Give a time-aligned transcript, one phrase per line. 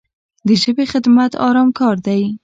[0.47, 2.21] د ژبې خدمت ارام کار دی.